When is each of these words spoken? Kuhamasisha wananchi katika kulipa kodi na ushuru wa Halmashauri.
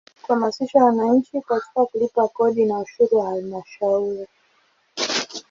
Kuhamasisha 0.21 0.83
wananchi 0.85 1.41
katika 1.41 1.85
kulipa 1.85 2.27
kodi 2.27 2.65
na 2.65 2.79
ushuru 2.79 3.17
wa 3.17 3.25
Halmashauri. 3.25 4.27